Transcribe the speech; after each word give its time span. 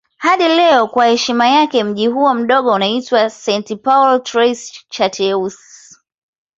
Hadi 0.17 0.47
leo 0.47 0.87
kwa 0.87 1.05
heshima 1.07 1.47
yake 1.47 1.83
mji 1.83 2.07
huo 2.07 2.33
mdogo 2.33 2.73
unaitwa 2.73 3.29
St. 3.29 3.75
Paul 3.81 4.21
Trois-Chateaux. 4.23 5.55